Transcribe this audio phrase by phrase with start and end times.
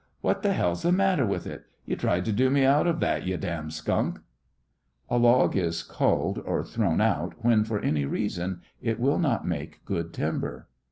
[0.21, 1.63] What the hell's th' matter with it?
[1.85, 4.17] You tried to do me out of that, you damn skunk."
[5.11, 9.85] A log is culled, or thrown out, when, for any reason, it will not make
[9.85, 10.67] good timber.